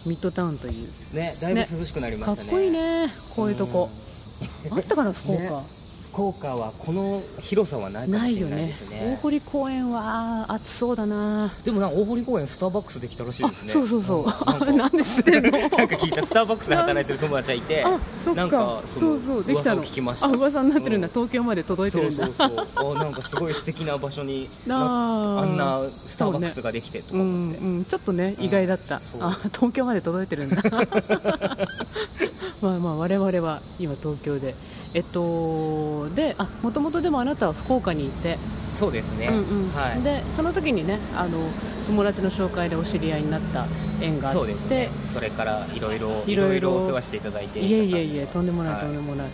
[0.06, 1.16] ミッドタウンという。
[1.16, 2.50] ね、だいぶ涼しくなりまかっしたね。
[2.50, 3.08] こいいね。
[3.36, 3.88] こういうとこ。
[4.72, 5.48] あったかな福岡、ね
[6.14, 9.14] 福岡はこの広さはないかもしれないですね。
[9.14, 11.50] 大堀公園は暑そうだな。
[11.64, 13.70] でもな大堀公園スターバックスできたらしいあですね。
[13.72, 15.58] そうそうそう、んなんか なんで知ってるの？
[15.58, 17.84] なんか聞いたスターバックスで働いてる友達がいて、
[18.36, 19.82] なんかそうそうできたの。
[19.82, 20.26] 聞きました。
[20.28, 22.26] あ噂になってるんだ、うん東京まで届いてそるだ。
[22.26, 22.96] うんそうそう。
[22.96, 27.60] あなんかすごい素敵な場所になああんなスターバックスができてとかう思って。
[27.60, 28.44] んうん、ちょっとね、うん。
[28.44, 29.00] 意外だった。
[29.00, 29.20] そう。
[29.20, 30.62] あ東京まで届いてるんだ。
[32.62, 34.54] まあまあ我々は今東京で
[34.94, 38.36] えっとであもともとでもあなたは福岡にいて、
[38.74, 39.28] そうですね。
[39.28, 40.02] うんうんはい。
[40.02, 41.38] でその時にねあの
[41.86, 43.66] 友達の紹介でお知り合いになった
[44.00, 44.88] 縁があってそうですね。
[45.12, 47.60] それからいろいろいろいろお世話していただいて。
[47.60, 49.28] いえいえいえとんでもないはいとんでもない、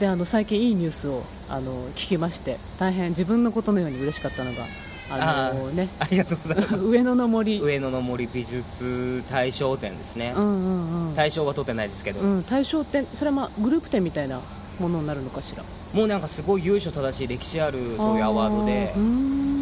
[0.00, 4.64] であの最近いいニュースをあの聞きまして大変自分のことのように嬉しかったのが
[5.10, 6.76] あのねありがとうございます。
[6.84, 10.40] 上野の森上野の森美術大賞展ですねう。
[10.40, 14.38] んうんうん大賞は取ってないですけど、うん、大賞展それはまあグループ展みたいな
[14.80, 15.62] ものになるのかしら。
[15.94, 18.92] もうなんかすごい由緒正しい歴史あるそういうアワードで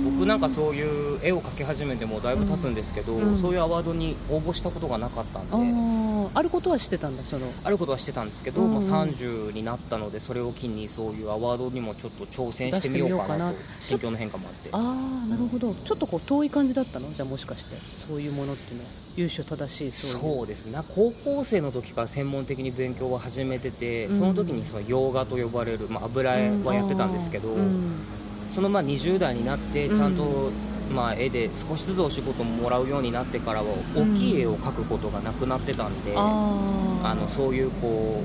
[0.05, 3.39] 僕なんかそういう絵を描き始めてもだいぶ経つんですけど、うん。
[3.41, 5.57] そういうアワードに応募したことがなかったんで、
[6.35, 7.47] あることは知ってたんだその。
[7.65, 8.77] あることはしてたんですけど、うん。
[8.77, 14.69] うんまあ、30になったのでそれを機にそういうアワードにもちょっと挑戦してみようかなと心境の変化もあって。
[14.73, 15.73] ああなるほど。
[15.75, 17.11] ちょっとこう遠い感じだったの？
[17.11, 17.77] じゃあもしかして。
[18.07, 18.91] そういうものっていうのは。
[19.17, 20.37] 優秀正しいそういう。
[20.37, 20.79] そうですね。
[20.95, 27.95] 高校生の時から専門的に勉強を始めてて、うんその時にその洋画と呼ばれる、まあ、油絵はやってたんですけど、うん
[28.55, 30.51] そのまあ20代になってちゃんと、
[30.95, 33.67] まあ絵で少しずつお仕事ももらうようになってからは
[33.97, 37.07] 大きい絵を描くことがなくなってたんで、あー。
[37.11, 38.23] あのそういうこ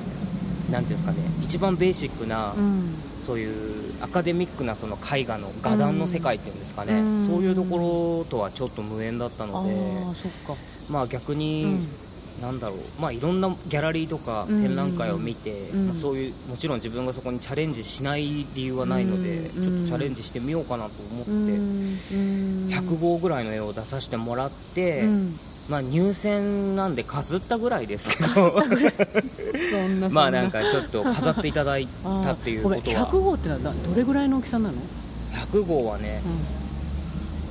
[0.69, 2.95] うなんていうんですかね一番ベーシックな、うん。
[3.25, 7.28] そういうアカデミックなその絵画の画壇の世界っていうんですかね、うん。
[7.28, 10.61] そういうところとはちょっと無縁だったあので、ーそっか。
[10.91, 12.09] まあ逆に、うん
[12.42, 13.02] なんだろう。
[13.02, 14.64] まあいろんなギャラリーとかうん。
[14.64, 15.88] 展覧会を見て、うん。
[15.88, 19.44] まあ、そういうもちろん自分がそこにチャレンジしない理由はないので、うん。
[19.46, 21.50] ちょっとチャレンジしてみようかなと思って、うん。
[21.50, 25.34] うん100号ぐらいの絵を出させてもらって、うん。
[25.70, 28.62] まあ入選なんでかすったぐらいですけど。
[28.62, 31.88] そんなまあなんかちょっと飾っていただい
[32.24, 32.82] たっていうことは。
[32.82, 36.22] 100号ってのはなどれぐらいの大きさなの、100号はね、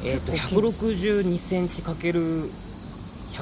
[0.05, 2.21] えー、と結構162センチかける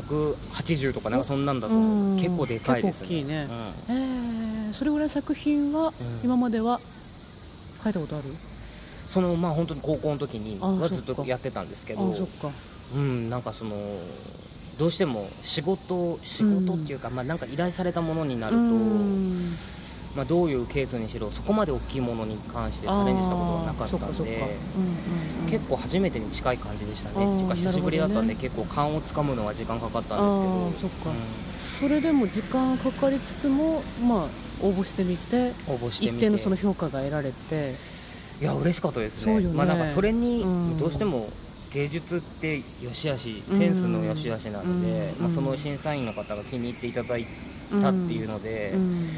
[0.01, 2.13] 180とかなんかそんなんだと思う。
[2.13, 2.17] うん。
[2.21, 3.09] 結構でかいですね。
[3.09, 3.47] 結構大きいね。
[3.89, 3.97] うん。
[3.97, 5.93] えー、それぐらい作品はん。
[6.25, 6.79] 今までは
[7.83, 12.51] 書いたことある、そのまあ本当に高校の時にあはずっとやってたんですけどあそっか。
[12.95, 13.73] うんなんかその
[14.79, 19.51] どうしても仕事仕事っていうか、まあなんか依頼されたものになると、うん
[20.17, 25.51] まあ、どういうケースにしろそこまで大きいものに関してチャレンジしたことがなかったんでうんうんうん。
[25.51, 27.27] 結構初めてに近い感じでしたね。
[27.27, 30.91] っていうか久しぶりだったんで、なる結構勘をつかむのは時間かかったんですけど。
[30.91, 31.21] そっか。
[31.81, 34.23] それでも時間かかりつつもまあ
[34.63, 36.17] 応募してみてうん応募してみて。
[36.17, 37.75] 一定のその評価が得られて。
[38.41, 39.41] いや嬉しかったですね。
[39.41, 39.53] ね。
[39.53, 40.79] まあなんかそれにうん。
[40.79, 41.29] どうしても
[41.75, 45.23] 芸術って良し悪しセンスの良し悪しなので、うん。
[45.25, 47.27] まあ、その審査員の方が気に入っていただい
[47.83, 49.09] たっていうので、うん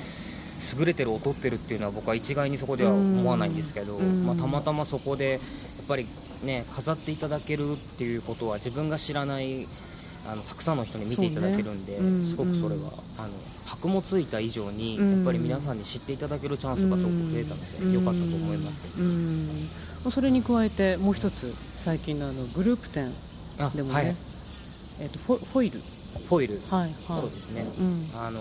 [0.76, 5.40] 優れてる劣ってるっていうのは僕は一概にそこでは思わないんですけど、うんまあ、たまたまそこでやっ
[5.88, 6.04] ぱり
[6.44, 9.66] ね飾っていただけるっていうことは自分が知らない
[10.30, 11.98] あのたくさんの人に見ていただけるんで、ね。
[11.98, 12.90] うんすごくそれは
[13.24, 13.32] あの
[13.68, 20.12] 箔もついた以上に、うんやっぱり皆さんに知っていただけるチャンスがすごく増えたので、良かったと思います、うん。
[20.12, 21.52] それに加えてもう一つ
[21.84, 23.06] 最近のあのグループ展
[23.60, 24.06] あでもね、はい。
[24.06, 24.14] えっ
[25.12, 25.78] とフォフォイル。
[25.78, 26.90] フォイル、はいはい。
[26.92, 27.62] そうですね。
[27.62, 28.26] うん。
[28.26, 28.40] あの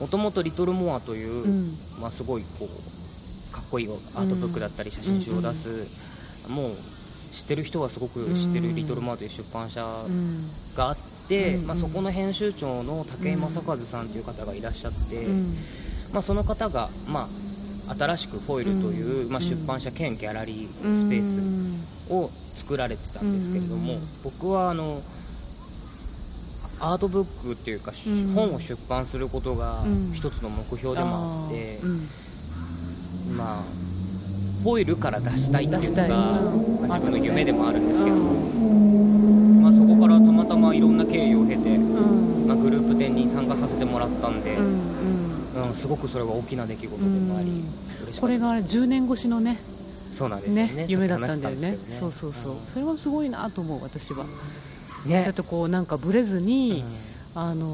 [0.00, 1.84] もともと「リトルモア」という、うん。
[2.00, 6.72] まあ、すごいこうかっこいいアートブックだったり写真集を出す、もう
[7.32, 10.96] 知ってる人はすごく知ってる「リトルモア」という出版社うんがあっ
[11.28, 15.56] て、うんまあ、そこの編集長の武井正和さんという方がいらっしゃって、うん
[16.12, 17.28] まあ、その方が、ま
[17.88, 24.00] あ、新しくフォイルという、うんまあ、出版社兼ギャラリースペースを作られてたんですけれども、うん。
[24.24, 25.00] 僕はあの
[26.84, 28.34] アートブックっていうか、うん。
[28.34, 30.12] 本を出版することがうん。
[30.12, 31.86] 一つの目標でもあって、ー。
[31.86, 31.88] う
[33.32, 33.36] ん。
[33.36, 33.62] まあ
[34.62, 36.16] フォイルから出したいっていうのが、
[36.88, 39.62] まあ自分の夢でもあるんですけど、うん。
[39.62, 42.46] まあ、そこからたまたまいろんな経緯を経て、うん。
[42.46, 44.84] まあ、グループ展に参加させてもらったんで、うん
[45.74, 47.62] すごくそれは大きな出来事でもあり、
[48.20, 49.56] これが10年越しのね
[50.14, 50.72] そうなんですよね。
[50.72, 51.72] ね夢だったんだよね。
[51.72, 52.56] さっき話したそうそうそう。
[52.56, 54.24] それはすごいなと思う私は
[55.04, 57.04] うんねだってこうなんかブレずに、う
[57.36, 57.66] あの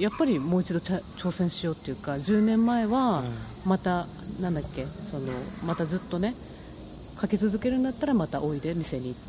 [0.00, 3.22] やっぱりもう一度挑戦しようっていうか10年前は
[3.66, 4.06] また、
[4.40, 5.26] なんだっけその
[5.66, 6.32] またずっとね
[7.20, 9.20] 書き続けるんだったらまたおいで店にって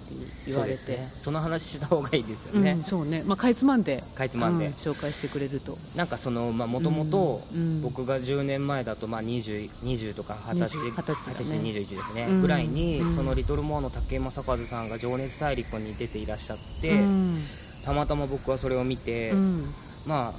[0.47, 0.77] 言われて。
[0.77, 0.97] そね。
[0.97, 4.01] その話した方がいいですよね、うん、そうね、まあ、かいつまんで。
[4.15, 4.65] かいつまんで。
[4.67, 5.77] うん紹介してくれると。
[5.95, 7.81] なんかそのまあもともとうん。
[7.81, 11.59] 僕が10年前だとまあ 20, 20とか20歳20 20だね。
[11.59, 13.15] 20 21ですね、うんぐらいに、うん。
[13.15, 17.39] そのリトルモアの武井正和さんが「情熱大陸」に出ていらっしゃって、うん。
[17.85, 19.63] たまたま僕はそれを見て、うん。
[20.07, 20.33] まあ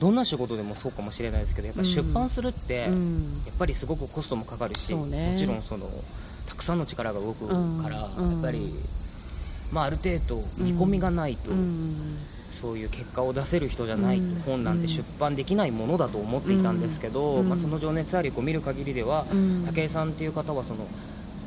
[0.00, 3.14] どんな仕事でもそうかもしれないですけどやっぱ出版するって、うん。
[3.46, 5.06] やっぱりすごくコストもかかるし、も
[5.38, 5.86] ちろんその
[6.66, 7.46] さんの力が動く
[7.82, 8.58] から、うんやっぱり、
[9.72, 11.58] まあ、ある程度見込みがないと、うん。
[12.60, 14.34] そういう結果を出せる人じゃないと、うん。
[14.40, 17.48] 本なんて出版できないものだと思っていたんですけど、うん。
[17.48, 19.64] まあ、その「情熱大陸」を見る限りでは、うん。
[19.66, 20.86] 武井さんっていう方はその、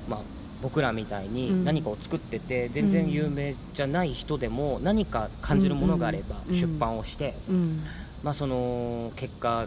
[0.07, 0.19] まあ、
[0.61, 1.65] 僕らみたいにうん。
[1.65, 6.55] 何かを作ってて全然有名じゃない人でも何か感じるものがあればうん。
[6.55, 7.81] 出版をして、うん。
[8.23, 9.65] まあ、その結果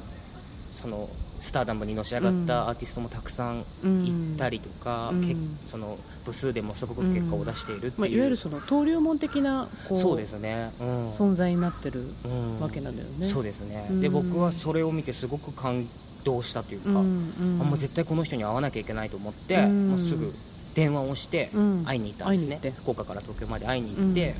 [0.80, 1.08] その
[1.42, 5.26] スターダムにのし上がったアーティストもたくさんいたりとか、うん。
[5.26, 11.10] けその部数でもすごく結果を出しているってまあ、いいう、わゆるその登竜門的なこうそうですね、うん。
[11.10, 12.60] 存在になってるうん。
[12.60, 13.26] わけなんだよね。
[13.26, 14.00] そうですね、うん。
[14.00, 15.84] で僕はそれを見てすごく感
[16.24, 19.90] 動したというか、うんうんあもう絶対この人に会わなきゃいけないと思って、うん。
[19.90, 20.30] もうすぐ
[20.76, 21.84] 電話をしてうん。
[21.84, 24.34] 会いに行ったんですね、福岡から東京まで会いにうん行って、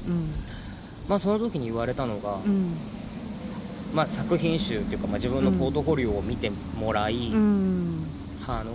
[1.08, 2.72] まあ、その時に言われたのが、うん
[3.94, 6.50] まあ、作品集というか、まあ、自分のポートフォリオを見て
[6.80, 8.02] もらい、うん。
[8.48, 8.72] あの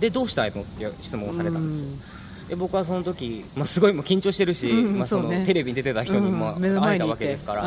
[0.00, 7.66] でどうしたいのって質問をされたんですよ、で僕はその時、まあ、すごいもう緊張してるし、うんまあ、そのテレビに出てた人にも会えたわけですから、い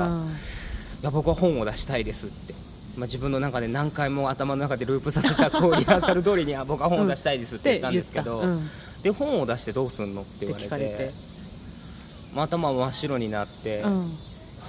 [1.04, 8.44] や僕は本を出したいですって、まあ、自分の中で何回も頭の中でループさせたこうリハーサル通りにあ 僕は本を出したいですって言ったんですけど、
[9.02, 11.12] で本を出してどうすんのって言われて。
[12.36, 14.12] まあ頭真っ白になって、うん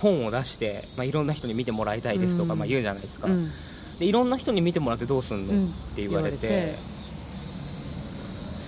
[0.00, 2.58] 本を出して、まあ、いろんな人に見てもらいたいですとか、うん。
[2.58, 3.48] まあ、言うじゃないですか、うん。
[3.98, 5.66] でいろんな人に見てもらってどうすんの、うん。
[5.66, 6.74] って言われて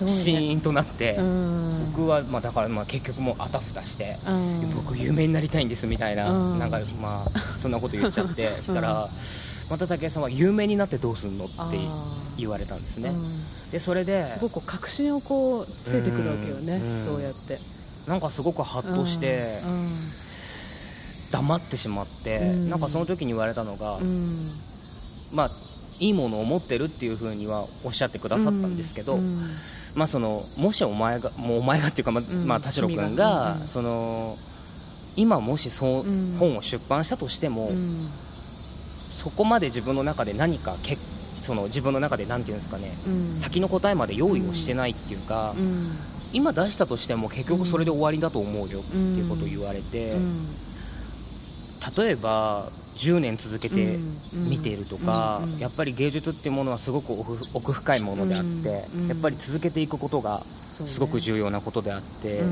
[0.07, 1.91] シーンとなって、うん。
[1.95, 4.73] 僕は、まあ、だからまあ結局もうあたふたして、うん。
[4.75, 6.59] 僕有名になりたいんですみたいな,、うん。
[6.59, 9.07] なんかまあそんなこと言っちゃって したら、
[9.69, 11.45] また武井さんは有名になってどうすんの？
[11.45, 11.53] って
[12.37, 13.71] 言われたんですね、うん。
[13.71, 17.05] でそれですごく確信をこうついてくるわけよねうん。
[17.05, 17.57] そうやって。
[18.07, 19.89] なんかすごくハッとしてうん
[21.33, 22.69] 黙ってしまって、うん。
[22.69, 24.51] なんかその時に言われたのが、うん。
[25.33, 25.49] まあ
[25.99, 29.21] いいものを持ってるっていうふうにはおっしゃってくださったんですけど、うん。
[29.95, 34.35] まあ、そのもしお前がもうお前がっていうか、ままあ、田代君君が、その
[35.17, 36.37] 今もしそう、うん。
[36.37, 37.75] 本を出版したとしても、うん。
[37.75, 43.37] そこまで自分の中で何かけその自分の中で何て言うんですかね、うん。
[43.37, 46.13] 先の答えまで用意をしてないっていうか、うん。
[46.33, 50.15] 今出したとしても結局それで終わりだと思うよっていうことを言われて、
[51.97, 52.63] 例えば
[52.95, 62.51] 10年続けてうん見ているとか、うんやっぱり芸術っていうものはすごく奥奥深いものであって、うんやっぱり続けていくことがすごく重要なことであって、うん。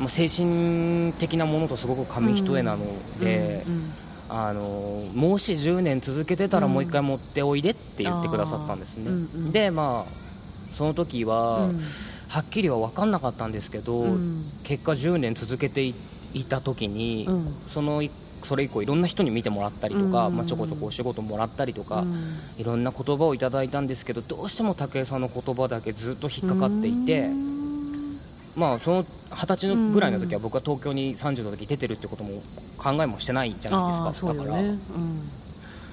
[0.00, 2.84] まあ、精神的なものとすごく紙一重なの
[3.20, 3.82] で、うんうん
[4.34, 4.62] あの
[5.14, 8.96] もし10年続けてたらもう一回持っておいでって言ってくださったんです
[9.46, 10.22] ね、でまあ
[10.72, 11.80] その時は、うん。
[12.28, 14.42] はっきりは分かんなかったんですけど、うん。
[14.64, 15.94] 結果10年続けてい
[16.34, 17.46] いた時に、うん。
[17.46, 18.10] そのい
[18.44, 20.36] それ以降いろんな人に見てもらったりとか、うん。
[20.36, 22.60] まあ、ちょこちょこお仕事もらったりとか、うん。
[22.60, 27.28] いろんな言葉をいただいたんですけどどうしても武井さんの言葉だけずっと引っかかっていて、
[28.56, 32.30] まあその二十歳のぐらいの時は僕は東京に30の時出てるってことも
[32.76, 34.78] 考えもしてないじゃないですか、だから、ね、うん。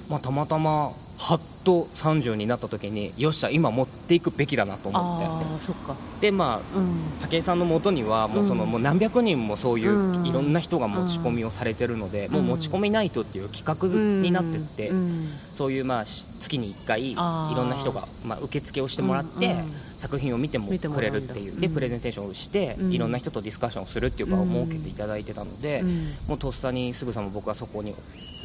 [0.09, 6.21] まあ、たまたまはっと30になった時によっしゃ今持っていくべきだなと思って。
[6.21, 7.29] でまあうん。
[7.29, 8.71] 武井さんのもとにはもうその、うん。
[8.71, 10.25] もう何百人もそういう、うん。
[10.25, 13.89] いろんな人が持ち込みをされてるので、もう持ち込みナイトっていう企画
[14.23, 15.27] になってって、うん。
[15.27, 19.69] そういうまあし月に1回いろんな人がまあ受付をしてもらって、うんうん。
[19.99, 21.53] 作品を見てもくれるっていう。
[21.53, 21.59] うん。
[21.59, 22.91] でプレゼンテーションをして、うん。
[22.93, 25.89] いろんな人とディスカッションをするっていう場を設けていただいてたので、うん。
[26.29, 27.93] もうとっさにすぐさま僕はそこに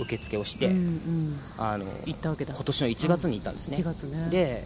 [0.01, 1.39] 受付をして、うんうん。
[1.59, 2.55] あの行ったわけだ。
[2.55, 4.29] 今年の1月に行ったんですね、1月ね。
[4.31, 4.65] で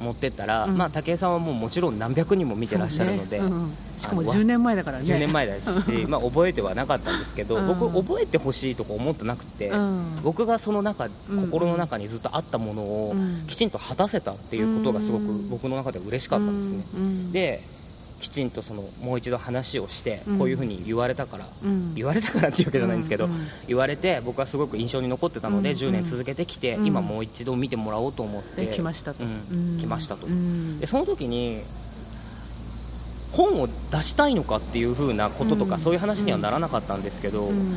[0.00, 0.78] 持ってったら、うん。
[0.78, 3.70] まあ、武井さんはもうもちろん何百人も見てらっしゃるので、ねうん
[4.00, 5.04] しかもあの10年前だからね。
[5.04, 7.66] 10年前だし、 まあ、覚えてはなかったんですけど、うん。
[7.66, 10.22] 僕覚えてほしいとか思ってなくて、うん。
[10.22, 11.10] 僕がその中ん
[11.50, 13.46] 心の中にずっとあったものをうん。
[13.46, 17.32] きちんと果たせたっていうことがすごくうん僕の中では嬉しかったんですね、うん。
[17.32, 17.62] で
[18.20, 20.38] きちんとそのもう一度話をしてうん。
[20.38, 21.94] こういうふうに言われたから、うん。
[21.94, 23.28] 言われたからっていうわけじゃないんですけど、
[23.66, 26.86] 言われて僕はすごく印象に残ってたので、うん10年続けてきて、うん。
[26.86, 30.26] 今もう一度見てもらおうと思って、で来ましたと、うん来ましたと。
[30.26, 30.78] うん。
[30.78, 31.60] でその時に
[33.32, 33.72] 本を出
[34.02, 35.80] したいのかっていう風なこととか、うん。
[35.80, 37.76] そういう話にはならなかったんですけど、うん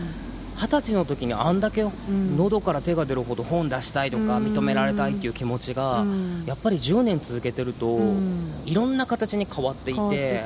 [0.55, 1.91] 二十歳の時にあんだけん。
[2.37, 4.45] 喉から手が出るほど本出したいとかうん。
[4.45, 6.45] 認められたいっていう気持ちがうん。
[6.45, 8.63] やっぱり10年続けてるとうん。
[8.65, 10.41] いろんな形に変わっていて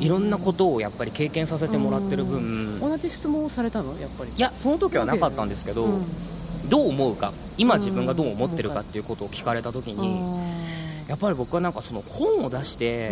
[0.00, 2.80] いろんなことをやっぱり経験させてもらってる分。
[2.80, 3.98] 同じ質問をされたの？
[3.98, 4.30] やっぱり。
[4.30, 6.02] いやその時はなかったんですけどうん。
[6.68, 10.20] どう思うか今自分がどう思ってるかっていうことを聞かれた時に
[11.08, 13.10] やっぱり僕はなんかその本を出して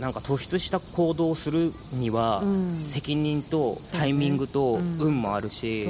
[0.00, 2.62] なんか突出した行動をするにはうん。
[2.64, 4.98] 責任とタイミングとうん。
[5.00, 5.86] 運もあるし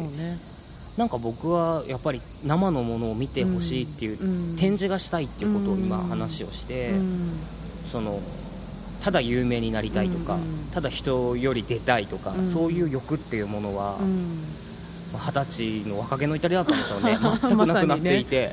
[0.98, 4.56] なんか僕はやっぱり生のものを見てほしいっていう、うん。
[4.56, 6.06] 展示がしたいっていうことを今うん。
[6.08, 7.30] 話をして、うん。
[7.90, 8.20] その
[9.02, 10.40] ただ有名になりたいとか、うん。
[10.72, 12.46] ただ人より出たいとか、うん。
[12.46, 13.96] そういう欲っていうものは
[15.12, 17.18] 二十、歳の若気の至りだったんでしょうね。
[17.40, 18.52] 全くなくなっていて、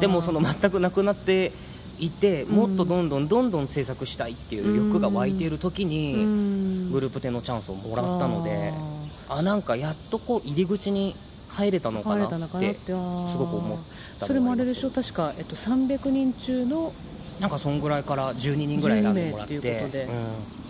[0.00, 1.52] でもその全くなくなって
[2.00, 6.18] いてもっとどんどんどんどん制作したいっていう欲が湧いている時に、う
[6.88, 6.92] ん。
[6.92, 8.72] グループ展のチャンスをもらったので
[9.28, 11.12] あなんかやっとこう入り口に
[11.50, 13.78] 入れたのか入なってすごく思っ
[14.18, 14.90] たそれもあれでしょ？
[14.90, 16.90] 確か、えっと、300人中の
[17.40, 19.54] なんかそんぐらいから12人ぐらい選んでもらって。
[19.54, 20.10] 12名っていうん。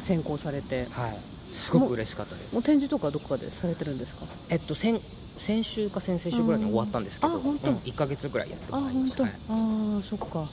[0.01, 0.85] 選考されて。
[0.87, 2.53] はい、すごく嬉しかったです。
[2.55, 4.27] もう展示とかどこかでされてるんですか？
[4.51, 7.69] えっと先先週か先々週ぐらいに終わったんですけど、うんあ本当。
[7.69, 9.33] 1か月ぐらいやってあもらいま本当、した、はい。
[9.33, 10.49] ああそっか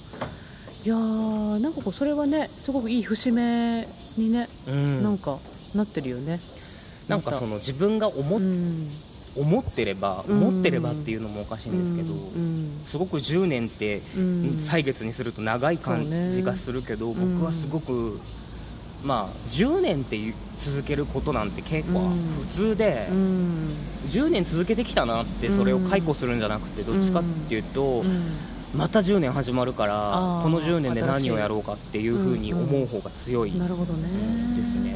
[0.86, 3.88] いやーなんかこうそれはねすごくいい節目
[4.18, 5.04] にね、うん。
[5.04, 5.38] なんか
[5.74, 6.40] なってるよね。
[7.08, 8.88] なんかその自分が思,、うん。
[9.36, 10.44] 思ってればうん。
[10.48, 12.70] 思ってればっていうのもおかしいんですけど、うん。
[12.86, 14.58] すごく10年ってうん。
[14.62, 17.16] 歳月にすると長い感じがするけど、ね。
[17.34, 18.20] 僕はすごく、
[19.04, 20.20] まあ10年って
[20.60, 22.16] 続けることなんて結構うん。
[22.16, 23.70] 普通で、うん。
[24.10, 34.08] 10年続けてきたなってそれを解雇するんじゃなくてどっちかっていうと、うんまた10年始まるからこの10年で何をやろうかっていうふうに思う方が強いなるほどね、
[34.58, 34.96] ですね。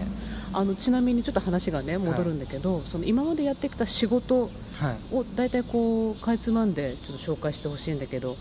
[0.51, 5.15] あのちなみにちょっと話がね戻るんだけど、その今までやってきた仕事はい。
[5.15, 8.33] を大体こうかいつまんでちょっと紹介してほしいんだけど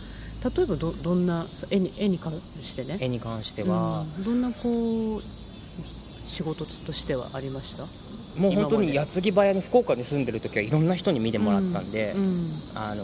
[0.57, 2.99] 例えばどどんな絵に絵に関してね。
[3.01, 4.25] 絵に関しては、うん。
[4.25, 7.83] どんなこう仕事としてはありました？
[8.41, 12.23] もう本当に矢継ぎ早に福岡に住んでる時はいろんな人に見てもらったんで、うん
[12.77, 13.03] あの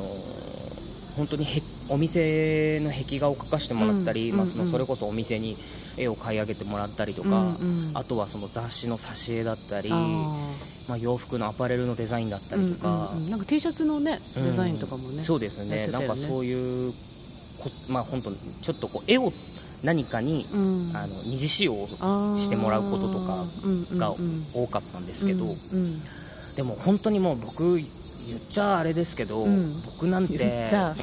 [1.16, 1.60] 本当にへ
[1.90, 5.56] お店の壁画を描かせてもらったり、まあ、そのそれこそお店に
[5.98, 7.28] 絵を買い上げてもらったりとか、
[7.94, 9.96] あとはその雑誌の挿絵だったり、あ
[10.88, 14.44] まあ、洋服のアパレルのデザインだったりとか、なんか T シャツのねうん。
[14.44, 15.86] デザインとかもね、そうですね。
[15.88, 16.92] なんかそういう
[17.62, 19.30] こまあ本当にちょっとこう絵を
[19.84, 20.96] 何かに、うん。
[20.96, 21.74] あの二次使用
[22.36, 23.36] してもらうこととか
[23.98, 24.10] が
[24.54, 25.44] 多かったんですけど、
[26.56, 27.78] でも本当にもう僕
[28.28, 29.72] 言っちゃあれですけど、うん。
[29.98, 30.38] 僕なんて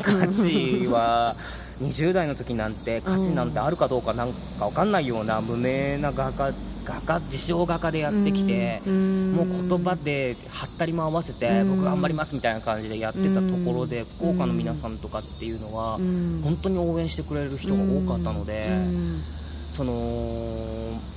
[0.03, 1.33] 価値は
[1.81, 4.35] 20代の時なんて価値なんてあるかどうかなんか
[4.67, 6.51] 分かんないような無名な画家
[6.83, 9.33] 画家自称画家でやってきて、うん。
[9.33, 11.69] もう言葉ではったりも合わせて、うん。
[11.77, 14.05] 僕頑張りますみたいな感じでやってたところで、うん。
[14.05, 16.41] 福岡の皆さんとかっていうのは、うん。
[16.43, 19.41] 本当に応援してくれる人が多かったので、うん。
[19.71, 19.93] その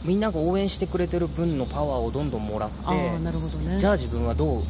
[0.06, 2.76] みんなが応援してくれてる分のパワーをどんどんもらって
[3.78, 4.62] じゃあ自分はどう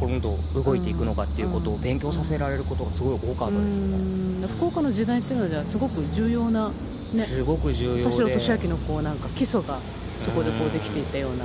[0.00, 4.48] 今度動いていくのかっていうことを勉強させられることがすごい多かったですよね、うん。
[4.48, 9.76] 福岡の時代っていうのはじゃあすごく重要なねすごく重要田代で俊明のこうなんか基礎が
[10.24, 11.44] そこでこうできていたような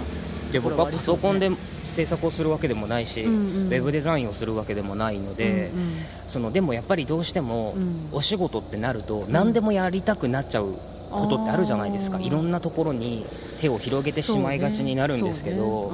[0.51, 3.67] で僕はパソコンで制作をするわけでもないし、うんうん。
[3.67, 5.89] ウェブデザインをするわけでもないので、うんうん。
[6.31, 8.17] そのでもやっぱりどうしてもうん。
[8.17, 10.71] お仕事ってなると何でもやりたくなっちゃう
[11.11, 12.19] ことってあるじゃないですか。
[12.19, 13.25] いろんなところに
[13.61, 15.91] 手を広げてしまいがちになるんですけど、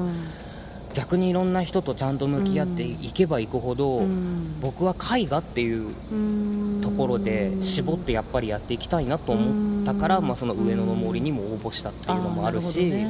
[0.95, 13.07] 逆にいろんな人とちゃんと向き合っていけばいくほど、うん、僕は絵画っていうところで絞ってやっぱりやっていきたいなと思ったから、まあ、その上野の森にも応募したっていうのもあるし、ね、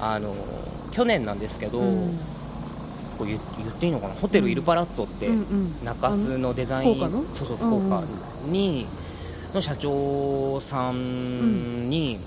[0.00, 0.34] あの
[0.92, 3.40] 去年なんですけど、こう言っ
[3.80, 4.14] ていいのかな？
[4.14, 5.28] ホテルイルパラッツォって
[5.84, 7.06] 中洲のデザイン、そ
[7.44, 8.02] うそう福岡
[8.50, 8.86] に
[9.54, 12.18] の社長さんに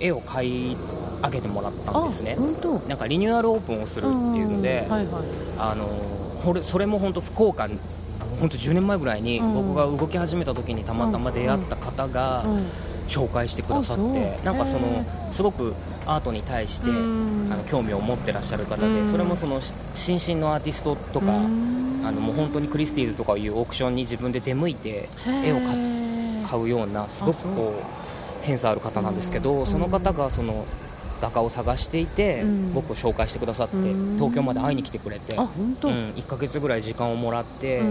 [0.00, 0.76] 絵を描い
[1.22, 2.36] 上げてもらったんですね。
[2.88, 5.24] なんかリニューアルオープンをするっていうので、はいはい、
[5.58, 5.86] あの
[6.62, 7.68] それも本当福岡
[8.40, 12.44] 本当10年前ぐらいに僕が動き始めた時にたまたま出会った方が
[13.08, 15.02] 紹介してくださってなんかその
[15.32, 15.74] すごく
[16.06, 19.60] アートに対してあの興味を持ってらっしゃる方でそれもその
[19.94, 25.08] 新進のアーティストとかあのもう本当にクリスティーズとかいうオークションに自分で出向いて
[25.44, 25.60] 絵を
[26.48, 28.07] 買うようなすごくこう
[28.38, 30.64] センスある方なんですけどその方がその
[31.20, 33.76] 画家を探していて、僕を紹介してくださって
[34.14, 37.82] 東京まで会いに来てくれて、うん、1ヶ月ぐらい時間をもらって、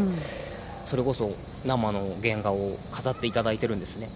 [0.85, 1.29] それこそ
[1.65, 2.57] 生の原画を
[2.93, 4.07] 飾っていただいてるんですね。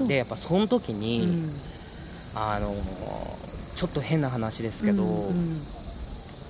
[0.00, 1.26] うん、でやっぱその時に、
[2.36, 2.72] あの
[3.76, 5.02] ちょっと変な話ですけど、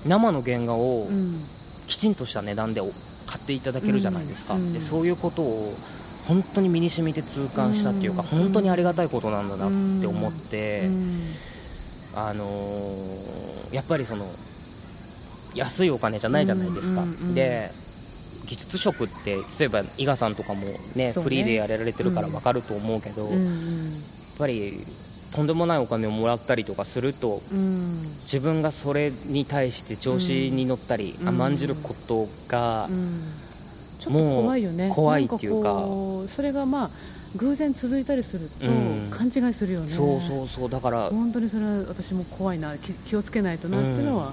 [0.07, 1.07] 生の原画を
[1.89, 5.75] きちんとした値段で買っていただけるじゃないですか、でそういうことを
[6.29, 10.83] 本当に身に染みて痛感したっていうか、本当にありがたいことなんだなって思って、
[12.17, 14.25] あのー、やっぱりその
[15.57, 17.03] 安いお金じゃないじゃないですか。
[17.35, 17.69] で
[18.47, 20.61] 技術職って例えば伊賀さんとかも
[20.97, 23.31] ね、ね、フリーでやられてるから分かると思うけど、やっ
[24.39, 24.73] ぱり
[25.35, 32.89] とんでもないお金をもらったりとかすると、自分がそれに対して調子に乗ったり、甘んじることが、
[34.03, 34.91] ちょっと怖いよね。
[34.93, 35.85] 怖いっていうか。
[36.29, 36.91] それがまあ
[37.37, 40.71] 偶然続いたりすると勘違いするよね、うん、そうそうそう。
[40.71, 44.33] だから本当にそれは私も怖いな気をつけないとなっていうのは、ね、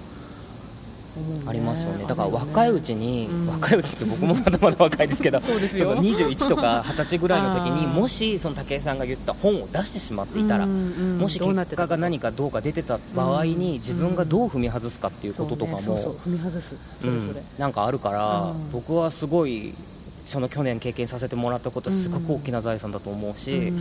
[1.46, 2.04] ありますよね。
[2.06, 5.96] だから若いうちに、うん、若いうちって僕もまだまだ若いですけど そうですよ。
[5.96, 10.74] 21とか20歳ぐらいの時にもしその武井さんが言った本を出してしまっていたら、うんう
[11.16, 15.84] ん、もし結果が何かどうか出てた場合に自分がどう踏み外すかっていうこととかも、ね、
[16.24, 16.76] 踏み外す。
[17.00, 19.74] それそれ、なんかあるから、僕はすごい
[20.30, 23.72] その去年経験させてもらったことはすごく大きな財産だと思うし、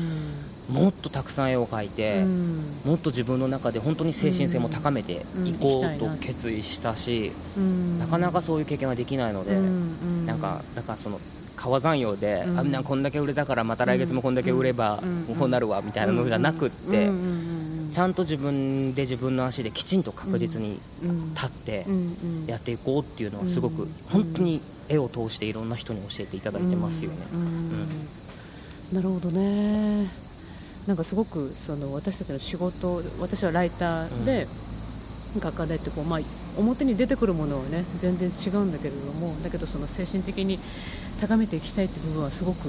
[0.74, 2.24] もっとたくさん絵を描いて、
[2.90, 5.18] もっと自分の中で本当に精神性も高めてい
[5.60, 7.32] こうと決意したし、
[8.00, 9.60] なかなかそういう経験はできないので、
[10.26, 11.20] なんかだからその
[11.56, 15.00] 川山用で、あんなこんだけ売れたからまた来月もこんだけ売れば
[15.38, 17.10] こうなるわみたいなのじゃなくって。
[18.00, 20.80] ちゃんと自分で自分の足できちんと確実に
[21.36, 21.86] 立って
[22.48, 27.18] やっていこうっていうのはすごく本当に絵を通していろんな人に教えていただいてますよね。
[28.94, 30.08] なるほどね。
[30.88, 34.48] なんかすごくその私たちの仕事私はライターで、
[35.44, 36.20] 画家でってこう、まあ、
[36.58, 40.58] 表に出てくるものはね全然違うんだけれどもだけどその精神的に
[41.20, 42.60] 高めていきたいという部分はすごく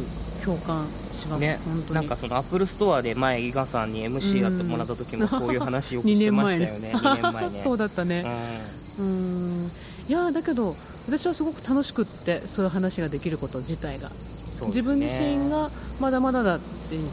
[0.40, 1.58] 共感します、ね、
[1.94, 7.60] なんかそのアップルストアで前伊賀さんに MC やってもらった時もそういう話を してましたよね2年前ね。
[7.62, 8.24] そうだったね。
[8.98, 9.70] うん。
[10.08, 10.74] いやだけど
[11.06, 14.14] 私はすごく楽しくってそういう話ができること自体が、ね、
[14.66, 16.64] 自分自身がまだまだだって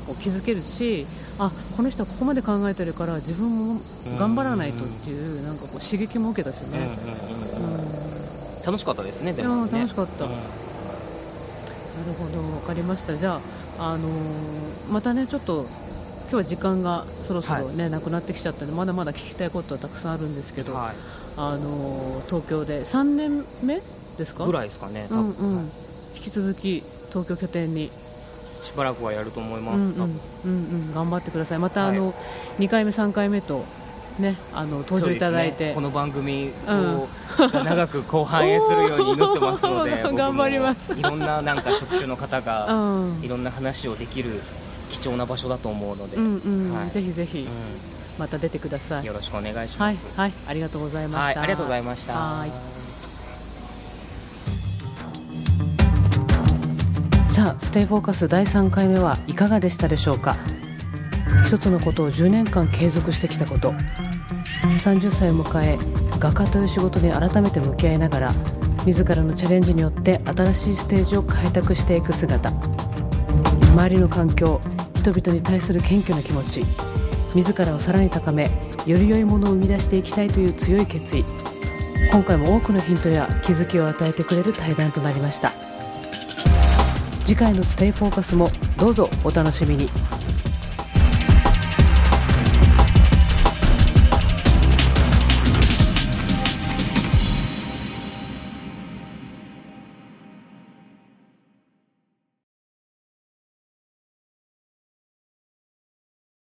[0.08, 1.06] こう気づけるし
[1.40, 3.80] あこの人はここまで考えてるから自分も
[4.18, 6.90] 頑張らないとっていうなんかこう刺激も受けたしね、
[8.66, 9.80] 楽しかったですねでもね。
[9.80, 10.38] 楽しかった、うん、な
[12.06, 13.16] るほど分かりました。
[13.16, 13.40] じゃ
[13.80, 15.66] あ、あのー、またねちょっと
[16.30, 20.96] 今日は時間がそろそろね、はい、なくなってきちゃったのでまだまだ聞きたいことはたくさんあるんですけど、はい。
[21.40, 23.32] あの東京で3年
[23.64, 24.46] 目ですか？
[24.46, 25.62] ぐらいですかね、うんうん、
[26.16, 27.90] 引き続き東京拠点に。
[28.58, 29.92] しばらくはやると思います、うんうん。
[29.94, 30.08] うんう
[30.92, 31.60] ん、頑張ってください。
[31.60, 32.12] また、はい、あの
[32.60, 33.64] 2回目3回目と
[34.20, 40.94] ね、あの登場いただいて、ね、この番組を、長くこう反映するように祈ってますので 頑張ります。
[40.94, 42.68] いろんななんか職種の方が、
[43.22, 44.42] いろんな話をできる
[44.90, 46.76] 貴重な場所だと思うので、うんうん。
[46.76, 47.48] はい、ぜひぜひ、
[48.18, 49.06] また出てください。
[49.06, 52.14] よろしくお願いします、はい、はい、ありがとうございました、はい、ありがとうございました。
[57.32, 60.38] さあステイフォーカス第3回目はいかがでしたでしょうか？
[61.46, 63.74] 一つのことを10年間継続してきたこと。
[64.84, 65.78] 30歳を迎え
[66.20, 68.34] 画家という仕事に改めて向き合いながら
[68.86, 72.52] 自らのチャレンジによって新しいステージを開拓していく姿。
[73.72, 74.60] 周りの環境
[74.96, 76.64] 人々に対する謙虚な気持ち。
[77.36, 78.50] 自らをさらに高め
[78.86, 81.24] より良いものを生み出していきたいという強い決意。
[82.12, 85.52] 今回も多くのヒントや気づきを与えてくれる対談となりました。
[87.24, 89.90] 次回の「ステイフォーカスもどうぞお楽しみに。